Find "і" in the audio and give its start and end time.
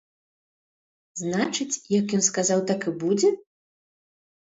2.93-2.95